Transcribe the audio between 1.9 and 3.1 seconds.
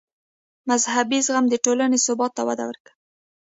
ثبات ته وده ورکوي.